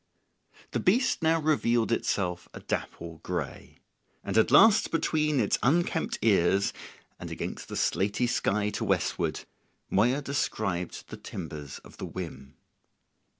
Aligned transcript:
The 0.71 0.79
beast 0.79 1.21
now 1.21 1.39
revealed 1.39 1.91
itself 1.91 2.49
a 2.55 2.59
dapple 2.59 3.19
grey; 3.21 3.77
and 4.23 4.35
at 4.35 4.49
last 4.49 4.89
between 4.89 5.39
its 5.39 5.59
unkempt 5.61 6.17
ears, 6.23 6.73
and 7.19 7.29
against 7.29 7.67
the 7.69 7.75
slaty 7.75 8.25
sky 8.25 8.71
to 8.71 8.83
westward, 8.83 9.41
Moya 9.91 10.23
described 10.23 11.09
the 11.09 11.17
timbers 11.17 11.77
of 11.83 11.97
the 11.97 12.07
whim. 12.07 12.55